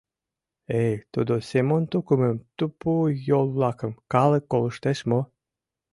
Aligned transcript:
Эй, 0.83 0.95
тудо 1.13 1.33
Семон 1.49 1.83
тукымым, 1.91 2.37
тупуй 2.57 3.11
йол-влакым, 3.29 3.91
калык 4.13 4.43
колыштеш 4.51 4.99
мо? 5.09 5.19